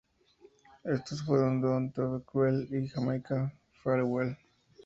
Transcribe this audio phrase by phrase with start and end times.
[0.83, 3.53] Estos fueron "Don't be cruel" y "Jamaica
[3.83, 4.35] Farewell".